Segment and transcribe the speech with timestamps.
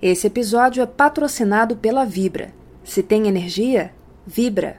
[0.00, 2.50] Esse episódio é patrocinado pela Vibra.
[2.84, 3.90] Se tem energia,
[4.24, 4.76] vibra.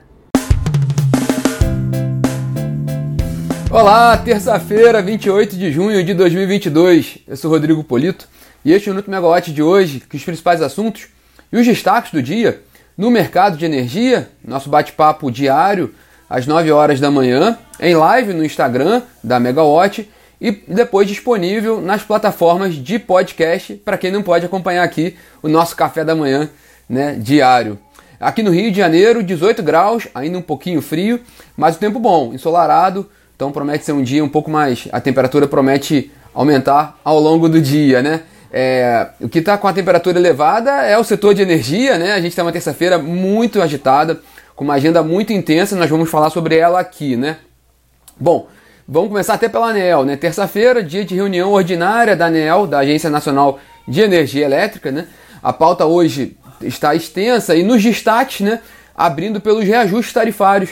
[3.70, 7.18] Olá, terça-feira, 28 de junho de 2022.
[7.28, 8.26] Eu sou Rodrigo Polito
[8.64, 11.08] e este é o Minuto Megawatt de hoje, com os principais assuntos
[11.52, 12.62] e os destaques do dia
[12.96, 15.94] no mercado de energia, nosso bate-papo diário
[16.30, 20.08] às 9 horas da manhã, em live no Instagram da Megawatt
[20.40, 25.76] e depois disponível nas plataformas de podcast para quem não pode acompanhar aqui o nosso
[25.76, 26.48] café da manhã
[26.88, 27.78] né, diário.
[28.18, 31.20] Aqui no Rio de Janeiro, 18 graus, ainda um pouquinho frio,
[31.56, 34.88] mas o tempo bom, ensolarado, então promete ser um dia um pouco mais.
[34.92, 38.22] A temperatura promete aumentar ao longo do dia, né?
[38.52, 42.12] É, o que está com a temperatura elevada é o setor de energia, né?
[42.12, 44.20] A gente tem uma terça-feira muito agitada,
[44.54, 47.38] com uma agenda muito intensa, nós vamos falar sobre ela aqui, né?
[48.18, 48.48] Bom,
[48.92, 50.16] Vamos começar até pela ANEL, né?
[50.16, 55.06] Terça-feira, dia de reunião ordinária da ANEL, da Agência Nacional de Energia Elétrica, né?
[55.40, 58.58] A pauta hoje está extensa e nos destaques, né?
[58.92, 60.70] Abrindo pelos reajustes tarifários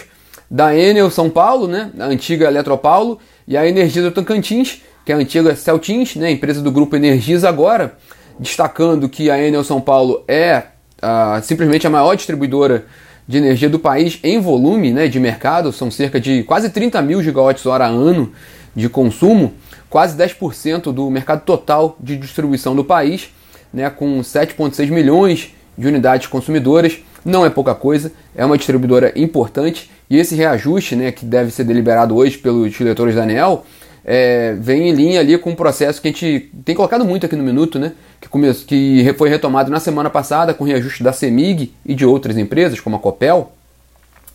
[0.51, 1.93] da Enel São Paulo, né?
[1.97, 6.29] A antiga Eletropaulo e a Energisa Tocantins, que é a antiga Celtins, né?
[6.33, 7.97] Empresa do grupo Energisa agora,
[8.37, 10.65] destacando que a Enel São Paulo é
[11.01, 12.85] ah, simplesmente a maior distribuidora
[13.29, 17.23] de energia do país em volume né, de mercado, são cerca de quase 30 mil
[17.23, 18.33] gigawatts-hora ano
[18.75, 19.53] de consumo,
[19.91, 23.29] quase 10% do mercado total de distribuição do país,
[23.73, 26.99] né, com 7,6 milhões de unidades consumidoras.
[27.23, 31.65] Não é pouca coisa, é uma distribuidora importante e esse reajuste, né, que deve ser
[31.65, 33.67] deliberado hoje pelos diretores da ANEL,
[34.05, 37.37] é, vem em linha ali com um processo que a gente tem colocado muito aqui
[37.37, 37.93] no Minuto, né?
[38.21, 42.37] Que, come, que foi retomado na semana passada com reajuste da CEMIG e de outras
[42.37, 43.53] empresas, como a Copel,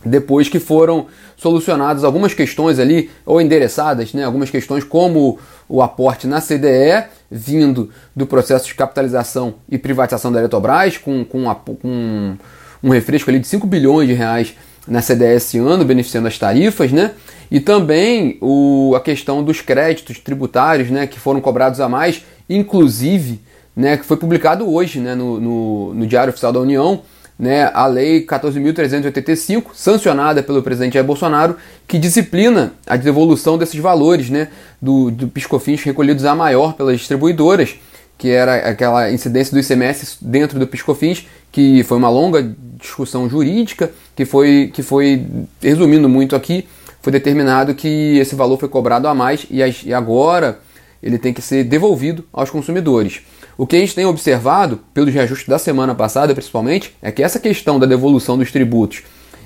[0.04, 1.06] depois que foram
[1.36, 4.24] solucionadas algumas questões ali, ou endereçadas, né?
[4.24, 10.38] Algumas questões como o aporte na CDE, vindo do processo de capitalização e privatização da
[10.40, 12.36] Eletrobras, com, com, a, com
[12.82, 14.54] um refresco ali de 5 bilhões de reais
[14.86, 17.12] na CDE esse ano, beneficiando as tarifas, né?
[17.54, 23.40] E também o, a questão dos créditos tributários, né, que foram cobrados a mais, inclusive,
[23.76, 27.02] né, que foi publicado hoje, né, no, no, no Diário Oficial da União,
[27.38, 31.56] né, a Lei 14.385, sancionada pelo presidente Jair Bolsonaro,
[31.86, 34.48] que disciplina a devolução desses valores, né,
[34.82, 37.76] do, do piscofins recolhidos a maior pelas distribuidoras,
[38.18, 43.92] que era aquela incidência do ICMS dentro do piscofins, que foi uma longa discussão jurídica,
[44.16, 45.24] que foi, que foi
[45.62, 46.66] resumindo muito aqui,
[47.04, 50.58] foi determinado que esse valor foi cobrado a mais e agora
[51.02, 53.20] ele tem que ser devolvido aos consumidores.
[53.58, 57.38] O que a gente tem observado, pelos reajustes da semana passada principalmente, é que essa
[57.38, 59.02] questão da devolução dos tributos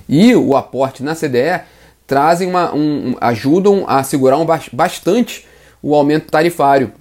[0.08, 1.62] e o aporte na CDE
[2.06, 5.44] trazem uma, um, ajudam a segurar um, bastante
[5.82, 6.92] o aumento tarifário,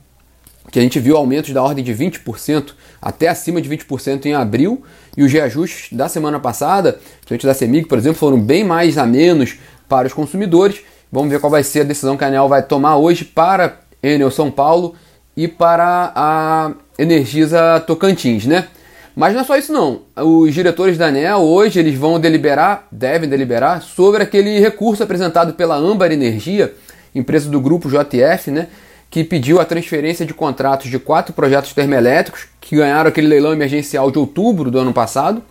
[0.71, 4.83] que a gente viu aumentos da ordem de 20%, até acima de 20% em abril,
[5.15, 9.05] e os reajustes da semana passada, principalmente da CEMIG, por exemplo, foram bem mais a
[9.05, 9.57] menos
[9.87, 10.81] para os consumidores.
[11.11, 14.31] Vamos ver qual vai ser a decisão que a ANEL vai tomar hoje para Enel
[14.31, 14.95] São Paulo
[15.35, 18.67] e para a Energisa Tocantins, né?
[19.15, 20.01] Mas não é só isso não.
[20.15, 25.75] Os diretores da ANEL hoje eles vão deliberar, devem deliberar sobre aquele recurso apresentado pela
[25.75, 26.73] Âmbar Energia,
[27.15, 28.67] empresa do grupo JF, né?
[29.09, 34.11] Que pediu a transferência de contratos de quatro projetos termoelétricos que ganharam aquele leilão emergencial
[34.11, 35.41] de outubro do ano passado,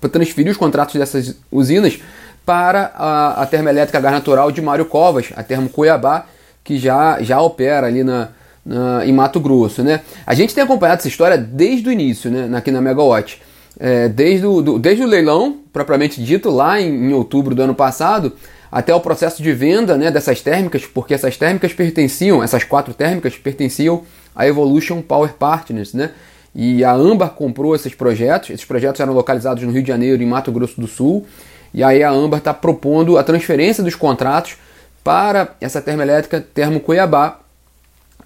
[0.00, 1.98] para transferir os contratos dessas usinas
[2.46, 6.26] para a, a termoelétrica gás natural de Mário Covas, a Termo Cuiabá,
[6.62, 8.28] que já, já opera ali na,
[8.64, 9.82] na, em Mato Grosso.
[9.82, 10.00] Né?
[10.24, 13.42] A gente tem acompanhado essa história desde o início, né, aqui na Megawatt.
[13.78, 17.74] É, desde, o, do, desde o leilão, propriamente dito, lá em, em, outubro do ano
[17.74, 18.32] passado,
[18.72, 23.36] até o processo de venda né, dessas térmicas, porque essas térmicas pertenciam, essas quatro térmicas
[23.36, 24.02] pertenciam
[24.34, 26.10] à Evolution Power Partners, né?
[26.54, 30.26] E a Ambar comprou esses projetos, esses projetos eram localizados no Rio de Janeiro e
[30.26, 31.26] Mato Grosso do Sul,
[31.72, 34.56] e aí a Ambar está propondo a transferência dos contratos
[35.04, 37.38] para essa termoelétrica Termo Cuiabá.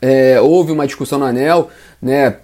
[0.00, 1.68] É, houve uma discussão na ANEL,
[2.00, 2.36] né,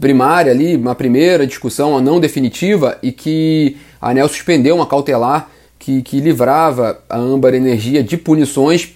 [0.00, 6.00] primária ali, uma primeira discussão não definitiva, e que a ANEL suspendeu uma cautelar que,
[6.02, 8.94] que livrava a Ambar Energia de punições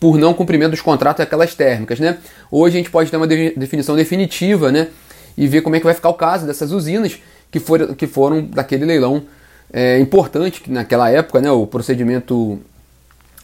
[0.00, 2.00] por não cumprimento dos contratos daquelas térmicas.
[2.00, 2.18] Né?
[2.50, 4.88] Hoje a gente pode ter uma definição definitiva né,
[5.36, 7.18] e ver como é que vai ficar o caso dessas usinas
[7.50, 9.24] que, for, que foram daquele leilão
[9.72, 12.60] é, importante que naquela época, né, o procedimento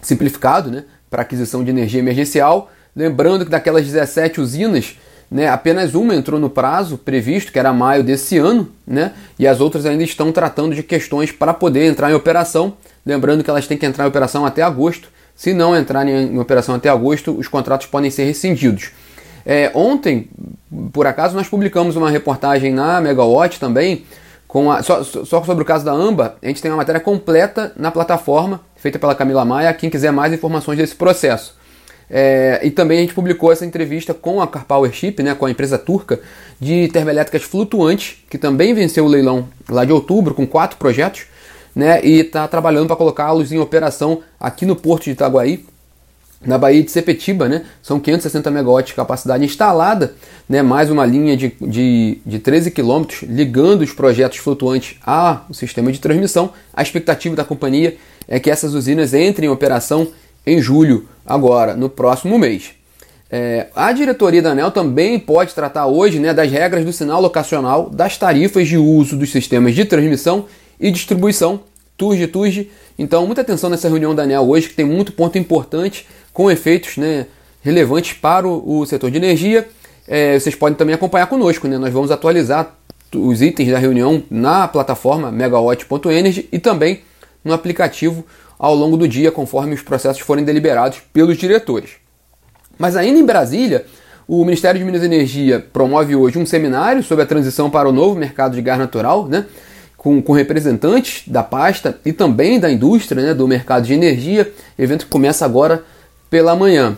[0.03, 2.71] simplificado né, para aquisição de energia emergencial.
[2.95, 4.99] Lembrando que daquelas 17 usinas,
[5.31, 9.61] né, apenas uma entrou no prazo previsto, que era maio desse ano, né, e as
[9.61, 12.75] outras ainda estão tratando de questões para poder entrar em operação.
[13.05, 15.09] Lembrando que elas têm que entrar em operação até agosto.
[15.35, 18.91] Se não entrarem em operação até agosto, os contratos podem ser rescindidos.
[19.47, 20.29] É, ontem,
[20.93, 24.05] por acaso, nós publicamos uma reportagem na Megawatt também,
[24.49, 27.71] com a, só, só sobre o caso da AMBA, a gente tem uma matéria completa
[27.77, 31.55] na plataforma, feita pela Camila Maia, quem quiser mais informações desse processo.
[32.11, 35.51] É, e também a gente publicou essa entrevista com a Car Powership, né, com a
[35.51, 36.19] empresa turca
[36.59, 41.27] de termoelétricas flutuantes, que também venceu o leilão lá de outubro com quatro projetos,
[41.77, 45.67] né, e está trabalhando para colocá-los em operação aqui no porto de Itaguaí,
[46.45, 47.65] na Baía de Sepetiba, né?
[47.83, 50.15] São 560 megawatts de capacidade instalada,
[50.49, 50.63] né?
[50.63, 55.99] mais uma linha de, de, de 13 quilômetros ligando os projetos flutuantes ao sistema de
[55.99, 56.53] transmissão.
[56.73, 57.97] A expectativa da companhia
[58.29, 60.09] é que essas usinas entrem em operação
[60.47, 62.71] em julho, agora, no próximo mês.
[63.31, 67.91] É, a diretoria da ANEL também pode tratar hoje né, das regras do sinal locacional,
[67.91, 70.47] das tarifas de uso dos sistemas de transmissão
[70.81, 71.61] e distribuição,
[71.99, 72.71] TURG, TURG.
[72.99, 76.07] Então, muita atenção nessa reunião da ANEL hoje, que tem muito ponto importante
[76.39, 77.27] com efeitos né,
[77.61, 79.69] relevantes para o, o, setor de energia.
[80.07, 81.77] É, vocês podem também acompanhar conosco, né?
[81.79, 82.77] nós vamos atualizar
[83.13, 87.01] os itens da reunião na plataforma megawatt.energy e também
[87.45, 88.25] no aplicativo
[88.57, 91.95] ao longo do dia, conforme os processos forem deliberados pelos diretores.
[92.79, 93.85] Mas ainda em Brasília,
[94.29, 97.93] o Ministério de Minas e Energia promove hoje um seminário sobre a transição para o
[97.93, 99.45] novo mercado de gás natural, né?
[99.97, 103.35] com, com representantes da pasta e também da indústria, né?
[103.35, 105.83] do mercado de energia, evento que começa agora
[106.31, 106.97] pela manhã.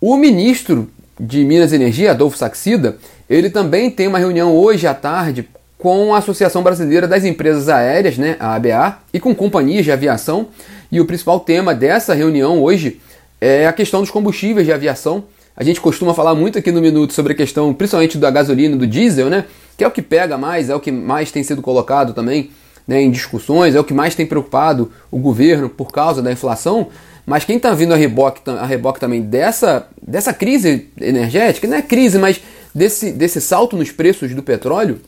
[0.00, 2.96] O ministro de Minas e Energia, Adolfo Saxida,
[3.28, 8.16] ele também tem uma reunião hoje à tarde com a Associação Brasileira das Empresas Aéreas,
[8.16, 10.48] né, a ABA, e com companhias de aviação.
[10.90, 13.00] E o principal tema dessa reunião hoje
[13.40, 15.24] é a questão dos combustíveis de aviação.
[15.56, 18.78] A gente costuma falar muito aqui no Minuto sobre a questão, principalmente da gasolina e
[18.78, 19.44] do diesel, né?
[19.76, 22.50] Que é o que pega mais, é o que mais tem sido colocado também
[22.86, 26.88] né, em discussões, é o que mais tem preocupado o governo por causa da inflação.
[27.26, 31.82] Mas quem está vindo a reboque, a reboque também dessa, dessa crise energética, não é
[31.82, 32.40] crise, mas
[32.74, 35.00] desse, desse salto nos preços do petróleo,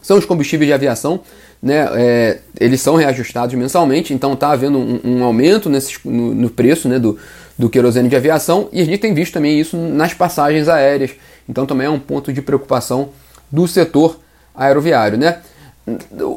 [0.00, 1.20] são os combustíveis de aviação.
[1.62, 6.50] Né, é, eles são reajustados mensalmente, então está havendo um, um aumento nesse, no, no,
[6.50, 7.18] preço né, do,
[7.58, 11.12] do querosene de aviação e a gente tem visto também isso nas passagens aéreas.
[11.48, 13.10] Então também é um ponto de preocupação
[13.50, 14.20] do setor
[14.54, 15.16] aeroviário.
[15.16, 15.38] Né?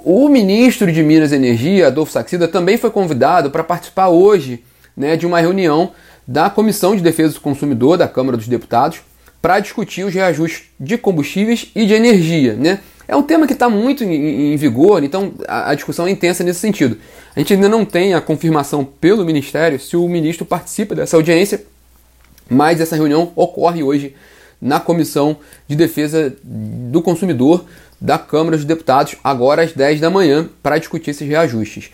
[0.03, 4.63] O ministro de Minas e Energia, Adolfo Saxida, também foi convidado para participar hoje
[4.95, 5.91] né, de uma reunião
[6.27, 8.99] da Comissão de Defesa do Consumidor da Câmara dos Deputados
[9.41, 12.53] para discutir os reajustes de combustíveis e de energia.
[12.53, 12.79] Né?
[13.07, 16.43] É um tema que está muito em, em, vigor, então a, a, discussão é intensa
[16.43, 16.97] nesse sentido.
[17.33, 21.63] A gente ainda não tem a confirmação pelo Ministério se o ministro participa dessa audiência,
[22.49, 24.13] mas essa reunião ocorre hoje
[24.61, 25.37] na Comissão
[25.67, 27.65] de Defesa do Consumidor
[27.99, 31.89] da Câmara dos Deputados, agora às 10 da manhã, para discutir esses reajustes.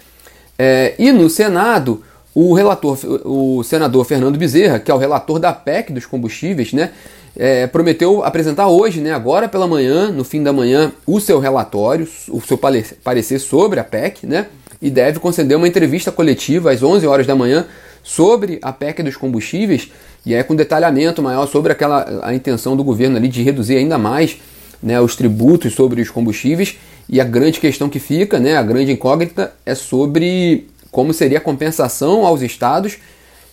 [0.57, 2.04] É, e no Senado,
[2.36, 6.92] o relator, o senador Fernando Bezerra, que é o relator da PEC dos combustíveis, né,
[7.36, 12.07] é, prometeu apresentar hoje, né, agora pela manhã, no fim da manhã, o seu relatório,
[12.30, 14.48] o seu parecer sobre a PEC, né,
[14.81, 17.65] e deve conceder uma entrevista coletiva às 11 horas da manhã
[18.03, 19.89] sobre a PEC dos combustíveis,
[20.25, 23.97] e é com detalhamento maior sobre aquela a intenção do governo ali de reduzir ainda
[23.97, 24.38] mais
[24.81, 26.77] né, os tributos sobre os combustíveis,
[27.07, 31.41] e a grande questão que fica, né, a grande incógnita é sobre como seria a
[31.41, 32.97] compensação aos estados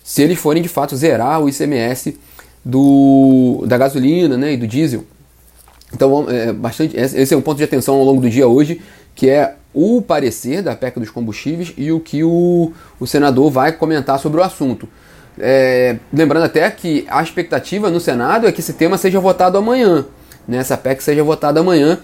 [0.03, 2.19] se eles forem de fato zerar o ICMS
[2.65, 5.05] do, da gasolina né, e do diesel.
[5.93, 8.81] Então, é, bastante, esse é um ponto de atenção ao longo do dia hoje,
[9.15, 13.73] que é o parecer da PEC dos combustíveis e o que o, o senador vai
[13.73, 14.89] comentar sobre o assunto.
[15.39, 20.05] É, lembrando até que a expectativa no Senado é que esse tema seja votado amanhã,
[20.47, 21.99] né, essa PEC seja votada amanhã.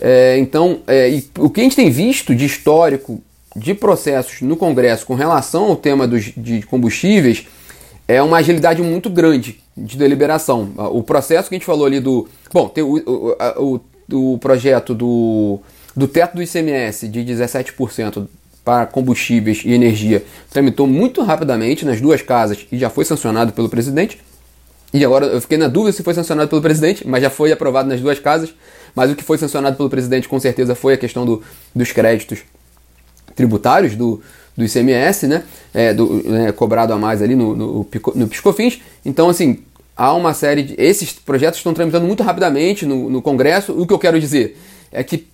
[0.00, 3.22] É, então, é, o que a gente tem visto de histórico
[3.54, 7.46] de processos no Congresso com relação ao tema dos, de combustíveis
[8.08, 10.72] é uma agilidade muito grande de deliberação.
[10.92, 12.28] O processo que a gente falou ali do.
[12.52, 15.60] Bom, tem o, o, o, o projeto do,
[15.96, 18.26] do teto do ICMS de 17%
[18.64, 23.68] para combustíveis e energia tramitou muito rapidamente nas duas casas e já foi sancionado pelo
[23.68, 24.20] presidente.
[24.94, 27.88] E agora eu fiquei na dúvida se foi sancionado pelo presidente, mas já foi aprovado
[27.88, 28.54] nas duas casas.
[28.94, 31.42] Mas o que foi sancionado pelo presidente com certeza foi a questão do,
[31.74, 32.40] dos créditos
[33.34, 34.20] tributários do,
[34.56, 38.82] do ICMS, né, é, do, né, cobrado a mais ali no, no, no Piscofins.
[39.04, 39.60] Então, assim,
[39.96, 40.74] há uma série de.
[40.76, 43.72] Esses projetos estão tramitando muito rapidamente no, no Congresso.
[43.72, 44.58] O que eu quero dizer
[44.90, 45.26] é que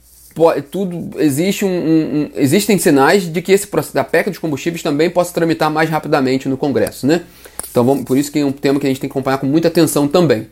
[0.71, 5.11] tudo existe um, um, existem sinais de que esse processo da PEC dos combustíveis também
[5.11, 7.23] possa tramitar mais rapidamente no Congresso, né?
[7.71, 9.47] Então, vamos, por isso que é um tema que a gente tem que acompanhar com
[9.47, 10.49] muita atenção também.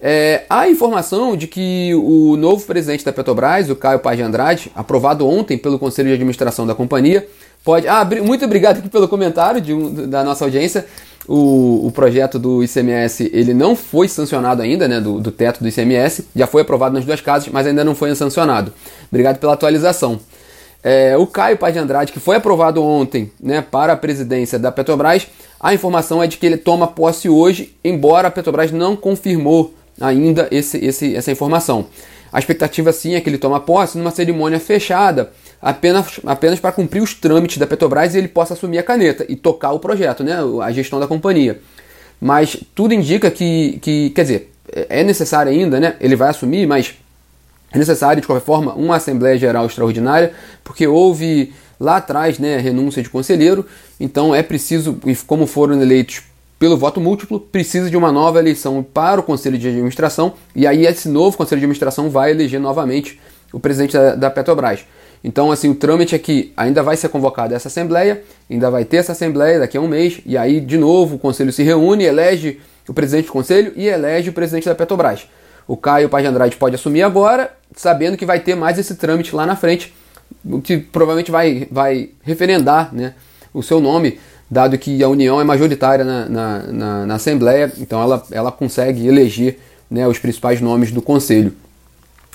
[0.00, 4.70] É, há informação de que o novo presidente da Petrobras, o Caio Paz de Andrade,
[4.74, 7.26] aprovado ontem pelo Conselho de Administração da companhia,
[7.64, 7.88] pode.
[7.88, 10.86] Ah, muito obrigado pelo comentário de um, da nossa audiência.
[11.28, 15.68] O, o projeto do ICMS ele não foi sancionado ainda, né, do, do teto do
[15.68, 18.72] ICMS, já foi aprovado nas duas casas, mas ainda não foi sancionado.
[19.10, 20.20] Obrigado pela atualização.
[20.82, 24.70] É, o Caio Paz de Andrade, que foi aprovado ontem né, para a presidência da
[24.70, 25.26] Petrobras,
[25.58, 30.46] a informação é de que ele toma posse hoje, embora a Petrobras não confirmou ainda
[30.50, 31.86] esse, esse, essa informação.
[32.32, 37.02] A expectativa sim é que ele toma posse numa cerimônia fechada, apenas, apenas para cumprir
[37.02, 40.36] os trâmites da Petrobras e ele possa assumir a caneta e tocar o projeto, né,
[40.62, 41.60] a gestão da companhia.
[42.20, 44.52] Mas tudo indica que, que quer dizer,
[44.88, 45.96] é necessário ainda, né?
[46.00, 46.94] Ele vai assumir, mas
[47.72, 50.32] é necessário, de qualquer forma, uma Assembleia Geral Extraordinária,
[50.64, 53.66] porque houve lá atrás né, renúncia de conselheiro,
[54.00, 56.22] então é preciso, como foram eleitos
[56.58, 60.86] pelo voto múltiplo, precisa de uma nova eleição para o Conselho de Administração, e aí
[60.86, 63.20] esse novo Conselho de Administração vai eleger novamente
[63.52, 64.86] o presidente da, da Petrobras.
[65.26, 68.98] Então, assim, o trâmite é que ainda vai ser convocada essa Assembleia, ainda vai ter
[68.98, 72.60] essa Assembleia daqui a um mês, e aí, de novo, o Conselho se reúne, elege
[72.88, 75.26] o presidente do Conselho e elege o presidente da Petrobras.
[75.66, 79.34] O Caio Paz de Andrade pode assumir agora, sabendo que vai ter mais esse trâmite
[79.34, 79.92] lá na frente,
[80.62, 83.14] que provavelmente vai, vai referendar né,
[83.52, 88.00] o seu nome, dado que a União é majoritária na, na, na, na Assembleia, então
[88.00, 89.58] ela, ela consegue eleger
[89.90, 91.52] né, os principais nomes do Conselho.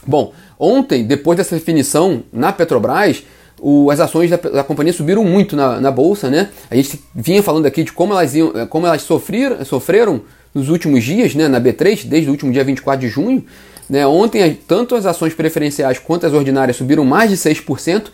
[0.06, 3.24] Bom, ontem, depois dessa definição na Petrobras,
[3.60, 6.50] o, as ações da, da, companhia subiram muito na, na, bolsa, né?
[6.70, 10.22] A gente vinha falando aqui de como elas, iam, como elas sofreram, sofreram
[10.54, 13.44] nos últimos dias, né, na B3, desde o último dia 24 de junho.
[13.90, 14.06] Né?
[14.06, 18.08] Ontem, tanto as ações preferenciais quanto as ordinárias subiram mais de 6%,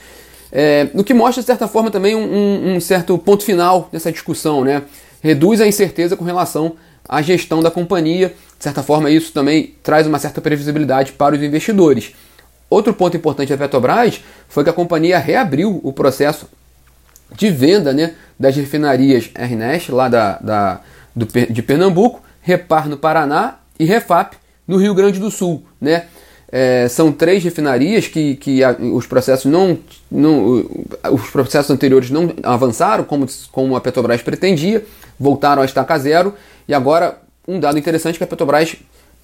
[0.51, 4.63] é, o que mostra, de certa forma, também um, um, certo ponto final dessa discussão.
[4.63, 4.83] Né?
[5.21, 6.75] Reduz a incerteza com relação
[7.07, 8.33] à gestão da companhia.
[8.57, 12.13] De certa forma, isso também traz uma certa previsibilidade para os investidores.
[12.69, 16.47] Outro ponto importante da Petrobras foi que a companhia reabriu o processo
[17.35, 20.81] de venda né, das refinarias RNEST, lá da, da,
[21.15, 24.35] do, de Pernambuco, Repar no Paraná e Refap
[24.67, 25.63] no Rio Grande do Sul.
[25.79, 26.05] Né?
[26.49, 29.77] É, são três refinarias que, que a, os processos não,
[30.09, 30.65] não
[31.11, 34.85] os processos anteriores não avançaram como, como a Petrobras pretendia,
[35.19, 36.33] voltaram a estaca zero
[36.67, 38.77] e agora um dado interessante é que a Petrobras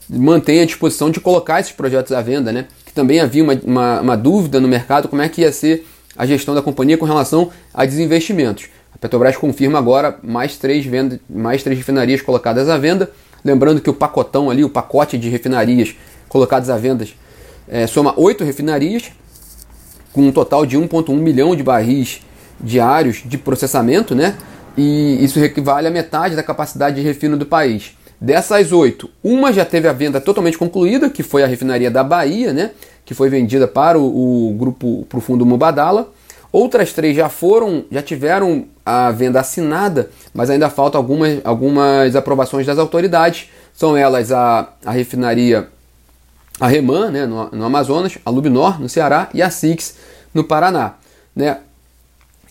[0.10, 2.65] mantém a disposição de colocar esses projetos à venda, né?
[2.86, 6.25] Que também havia uma, uma, uma dúvida no mercado como é que ia ser a
[6.25, 8.69] gestão da companhia com relação a desinvestimentos.
[8.93, 13.12] A Petrobras confirma agora mais três, venda, mais três refinarias colocadas à venda.
[13.43, 15.95] Lembrando que o pacotão ali, o pacote de refinarias
[16.29, 17.05] colocadas à venda,
[17.67, 19.12] é, soma oito refinarias,
[20.13, 22.22] com um total de 1,1 milhão de barris
[22.60, 24.36] diários de processamento, né?
[24.77, 27.95] E isso equivale a metade da capacidade de refino do país.
[28.24, 32.53] Dessas oito, uma já teve a venda totalmente concluída, que foi a refinaria da Bahia,
[32.53, 32.72] né?
[33.03, 36.10] Que foi vendida para o, o grupo, para o fundo Mubadala.
[36.50, 42.65] Outras três já foram, já tiveram a venda assinada, mas ainda faltam algumas, algumas aprovações
[42.65, 43.50] das autoridades.
[43.74, 45.68] São elas a, a refinaria
[46.62, 49.98] a Reman, né, no, no Amazonas, a Lubnor, no Ceará, e a Six,
[50.34, 50.94] no Paraná.
[51.36, 51.58] Né?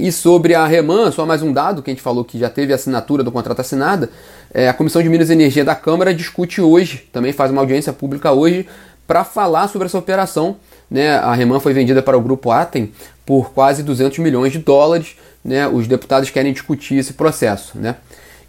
[0.03, 2.73] E sobre a Reman, só mais um dado que a gente falou que já teve
[2.73, 4.11] assinatura do contrato assinada,
[4.53, 7.93] é, a Comissão de Minas e Energia da Câmara discute hoje, também faz uma audiência
[7.93, 8.67] pública hoje,
[9.07, 10.57] para falar sobre essa operação.
[10.91, 11.15] Né?
[11.15, 12.93] A Reman foi vendida para o grupo Atem
[13.25, 15.15] por quase 200 milhões de dólares.
[15.45, 15.69] Né?
[15.69, 17.79] Os deputados querem discutir esse processo.
[17.79, 17.95] Né?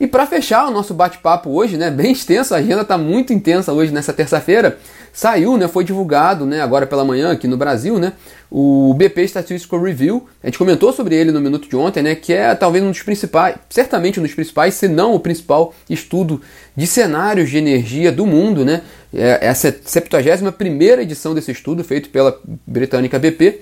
[0.04, 3.72] E para fechar o nosso bate-papo hoje, né, bem extenso, a agenda está muito intensa
[3.72, 4.78] hoje nessa terça-feira.
[5.14, 8.12] Saiu, né, foi divulgado, né, agora pela manhã aqui no Brasil, né,
[8.52, 10.28] o BP Statistical Review.
[10.44, 13.02] A gente comentou sobre ele no minuto de ontem, né, que é talvez um dos
[13.02, 16.42] principais, certamente um dos principais, se não o principal estudo
[16.76, 18.82] de cenários de energia do mundo, né.
[19.14, 23.62] É a 71 primeira edição desse estudo feito pela britânica BP.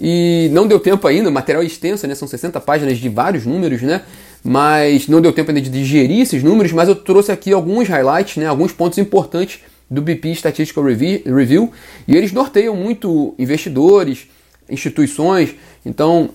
[0.00, 2.14] E não deu tempo ainda, o material é extenso, né?
[2.14, 4.02] São 60 páginas de vários números, né?
[4.42, 8.36] Mas não deu tempo ainda de digerir esses números, mas eu trouxe aqui alguns highlights,
[8.36, 8.46] né?
[8.46, 11.72] Alguns pontos importantes do BP Statistical Review,
[12.08, 14.26] e eles norteiam muito investidores,
[14.68, 15.54] instituições.
[15.84, 16.30] Então,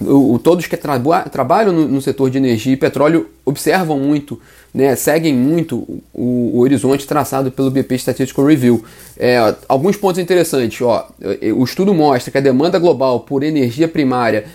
[0.00, 4.40] o, todos que traba, trabalham no, no, setor de energia e petróleo observam muito,
[4.72, 5.76] né, seguem muito
[6.14, 8.82] o, o horizonte traçado pelo BP Statistical Review.
[9.18, 10.80] É, alguns pontos interessantes.
[10.80, 11.08] Ó,
[11.54, 14.46] o estudo mostra que a demanda global por energia primária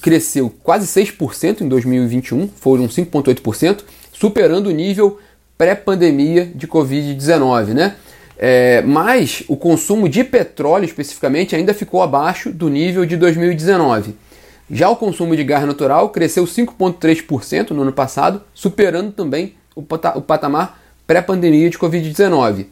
[0.00, 3.80] cresceu quase 6% em 2021, foram 5,8%,
[4.12, 5.18] superando o nível
[5.56, 7.94] pré-pandemia de Covid-19, né?
[8.38, 14.16] É, mas o consumo de petróleo especificamente ainda ficou abaixo do nível de 2019.
[14.74, 20.80] Já o consumo de gás natural cresceu 5,3% no ano passado, superando também o, patamar
[21.06, 22.68] pré-pandemia de Covid-19.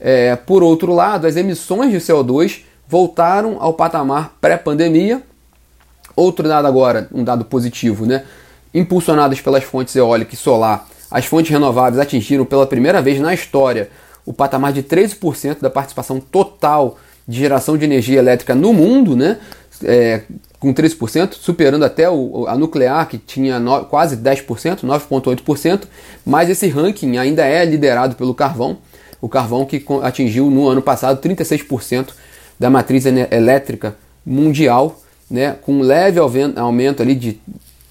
[0.00, 5.22] É, por outro lado, as emissões de CO2 voltaram ao patamar pré-pandemia.
[6.16, 8.24] Outro dado agora, um dado positivo, né?
[8.74, 13.88] impulsionadas pelas fontes eólica e solar, as fontes renováveis atingiram pela primeira vez na história
[14.24, 19.38] o patamar de 13% da participação total de geração de energia elétrica no mundo, né?
[19.84, 20.22] É,
[20.58, 25.82] com 13%, superando até o, a nuclear, que tinha no, quase 10%, 9,8%,
[26.24, 28.78] mas esse ranking ainda é liderado pelo carvão,
[29.20, 32.08] o carvão que atingiu no ano passado 36%
[32.58, 36.18] da matriz elétrica mundial, né, com um leve
[36.56, 37.40] aumento ali de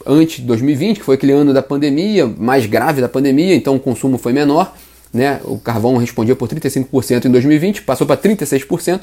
[0.05, 3.79] antes de 2020, que foi aquele ano da pandemia, mais grave da pandemia, então o
[3.79, 4.75] consumo foi menor,
[5.11, 5.39] né?
[5.45, 9.01] O carvão respondia por 35% em 2020, passou para 36%,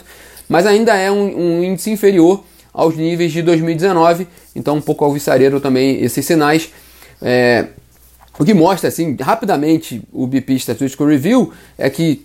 [0.48, 4.26] mas ainda é um, um, índice inferior aos níveis de 2019,
[4.56, 6.70] então um pouco alvissareiro também esses sinais.
[7.20, 7.66] É,
[8.38, 12.24] o que mostra, assim, rapidamente o BP Statistical Review é que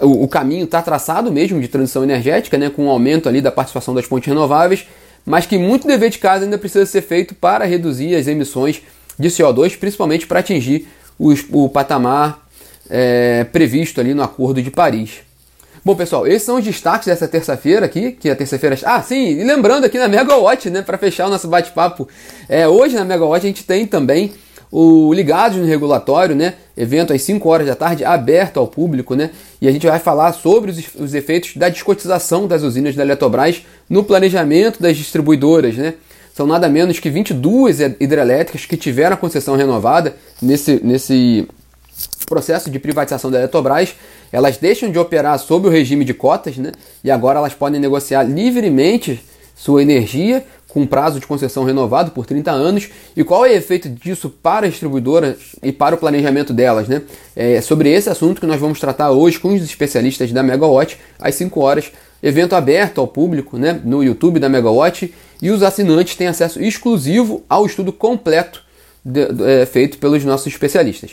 [0.00, 3.52] o, o caminho está traçado mesmo de transição energética, né, com um aumento ali da
[3.52, 4.86] participação das fontes renováveis,
[5.24, 8.82] mas que muito dever de casa ainda precisa ser feito para reduzir as emissões
[9.18, 10.88] de CO2, principalmente para atingir
[11.18, 12.46] os, o patamar
[12.90, 15.20] é, previsto ali no Acordo de Paris.
[15.84, 18.74] Bom, pessoal, esses são os destaques dessa terça-feira aqui, que é terça-feira.
[18.84, 22.08] Ah, sim, e lembrando aqui na Megawatt, né, para fechar o nosso bate-papo,
[22.48, 24.32] é, hoje na Megawatt a gente tem também
[24.72, 26.54] o Ligados no Regulatório, né?
[26.74, 29.30] Evento às 5 horas da tarde, aberto ao público, né?
[29.60, 33.62] E a gente vai falar sobre os, os efeitos da descotização das usinas da Eletrobras
[33.88, 35.94] no planejamento das distribuidoras, né?
[36.32, 41.46] São nada menos que 22 hidrelétricas que tiveram a concessão renovada nesse, nesse
[42.26, 43.94] processo de privatização da Eletrobras.
[44.32, 46.72] Elas deixam de operar sob o regime de cotas, né?
[47.02, 49.22] E agora elas podem negociar livremente
[49.54, 53.88] sua energia com prazo de concessão renovado por 30 anos e qual é o efeito
[53.88, 57.02] disso para as distribuidoras e para o planejamento delas, né?
[57.36, 61.36] É sobre esse assunto que nós vamos tratar hoje com os especialistas da Megawatt às
[61.36, 66.26] 5 horas, evento aberto ao público, né, no YouTube da Megawatt e os assinantes têm
[66.26, 68.60] acesso exclusivo ao estudo completo
[69.04, 71.12] de, de, é, feito pelos nossos especialistas.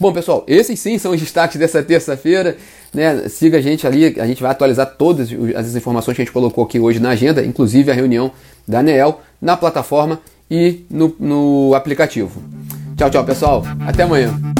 [0.00, 2.56] Bom, pessoal, esses sim são os destaques dessa terça-feira.
[2.92, 3.28] Né?
[3.28, 6.64] Siga a gente ali, a gente vai atualizar todas as informações que a gente colocou
[6.64, 8.32] aqui hoje na agenda, inclusive a reunião
[8.66, 10.18] da ANEEL, na plataforma
[10.50, 12.42] e no, no aplicativo.
[12.96, 13.62] Tchau, tchau, pessoal.
[13.86, 14.59] Até amanhã.